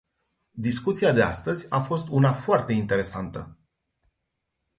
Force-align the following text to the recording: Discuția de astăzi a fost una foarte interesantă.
Discuția 0.57 1.11
de 1.11 1.21
astăzi 1.21 1.65
a 1.69 1.79
fost 1.81 2.07
una 2.09 2.33
foarte 2.33 2.73
interesantă. 2.73 3.57